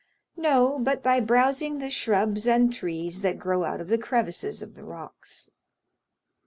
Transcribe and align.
"No, 0.35 0.79
but 0.79 1.03
by 1.03 1.19
browsing 1.19 1.77
the 1.77 1.91
shrubs 1.91 2.47
and 2.47 2.73
trees 2.73 3.21
that 3.21 3.37
grow 3.37 3.63
out 3.63 3.79
of 3.79 3.87
the 3.87 3.99
crevices 3.99 4.63
of 4.63 4.73
the 4.73 4.83
rocks." 4.83 5.51